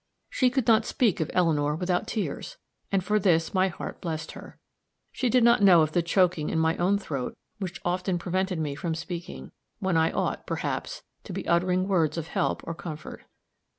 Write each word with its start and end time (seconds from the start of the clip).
She 0.31 0.49
could 0.49 0.65
not 0.65 0.87
speak 0.87 1.19
of 1.19 1.29
Eleanor 1.31 1.75
without 1.75 2.07
tears; 2.07 2.57
and 2.91 3.03
for 3.03 3.19
this 3.19 3.53
my 3.53 3.67
heart 3.67 4.01
blessed 4.01 4.31
her. 4.31 4.57
She 5.11 5.29
did 5.29 5.43
not 5.43 5.61
know 5.61 5.83
of 5.83 5.91
the 5.91 6.01
choking 6.01 6.49
in 6.49 6.57
my 6.57 6.75
own 6.77 6.97
throat 6.97 7.37
which 7.59 7.79
often 7.85 8.17
prevented 8.17 8.57
me 8.57 8.73
from 8.73 8.95
speaking, 8.95 9.51
when 9.77 9.97
I 9.97 10.09
ought, 10.11 10.47
perhaps, 10.47 11.03
to 11.25 11.33
be 11.33 11.47
uttering 11.47 11.87
words 11.87 12.17
of 12.17 12.29
help 12.29 12.63
or 12.65 12.73
comfort. 12.73 13.25